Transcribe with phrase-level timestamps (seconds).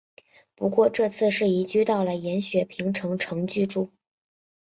[0.55, 3.91] 不过这次是移居到了延雪平城城居住。